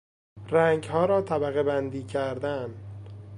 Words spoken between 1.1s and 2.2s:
طبقهبندی